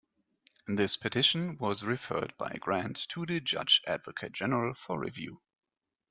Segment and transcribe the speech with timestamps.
[0.65, 5.41] This petition, was referred by Grant to the Judge Advocate General for review.